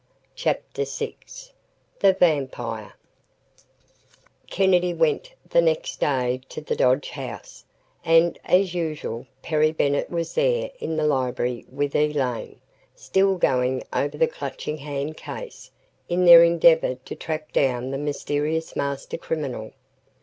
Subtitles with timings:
[0.33, 1.15] CHAPTER VI
[1.99, 2.93] THE VAMPIRE
[4.49, 7.65] Kennedy went the next day to the Dodge house,
[8.03, 12.59] and, as usual, Perry Bennett was there in the library with Elaine,
[12.95, 15.69] still going over the Clutching Hand case,
[16.09, 19.71] in their endeavor to track down the mysterious master criminal.